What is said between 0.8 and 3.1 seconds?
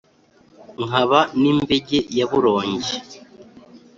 nkaba n’imbege ya burongi,